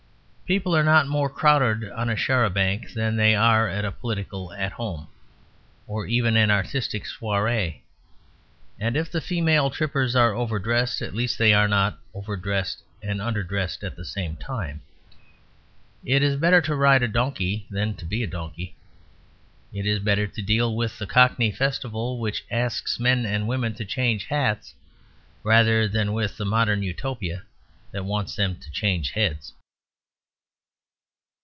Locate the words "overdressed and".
12.13-13.21